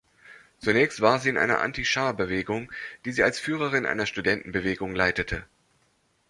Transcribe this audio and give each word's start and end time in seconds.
Zunächst 0.57 1.01
war 1.01 1.19
sie 1.19 1.29
in 1.29 1.37
einer 1.37 1.59
Anti-Schah-Bewegung, 1.61 2.71
die 3.05 3.11
sie 3.11 3.21
als 3.21 3.37
Führerin 3.37 3.85
einer 3.85 4.07
Studentenbewegung 4.07 4.95
leitete. 4.95 5.45